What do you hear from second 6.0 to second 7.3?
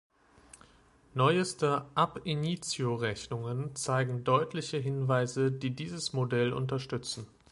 Modell unterstützen.